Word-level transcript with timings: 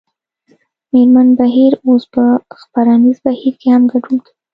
مېرمن 0.91 1.27
بهیر 1.39 1.73
اوس 1.87 2.03
په 2.13 2.23
خپرنیز 2.61 3.17
بهیر 3.25 3.53
کې 3.61 3.67
هم 3.73 3.83
ګډون 3.91 4.17
کوي 4.25 4.31